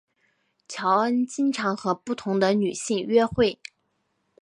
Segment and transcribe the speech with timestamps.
[0.67, 3.59] 乔恩经常和不同的女性约会。